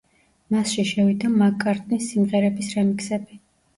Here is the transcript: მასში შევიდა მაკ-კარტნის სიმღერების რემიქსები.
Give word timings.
მასში 0.53 0.85
შევიდა 0.93 1.31
მაკ-კარტნის 1.41 2.07
სიმღერების 2.15 2.73
რემიქსები. 2.79 3.43